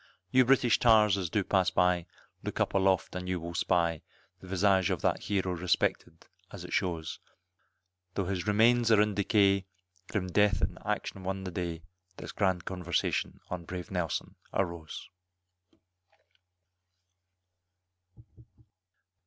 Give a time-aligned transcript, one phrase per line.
[0.31, 2.07] You British tars as do pass by,
[2.41, 4.01] look up aloft and you will spy,
[4.39, 7.19] The visage of that hero respected as it shows,
[8.15, 9.67] Tho' his remains are in decay,
[10.07, 11.83] grim Death in action won the day,
[12.17, 15.07] This grand conversation on brave Nelson arose.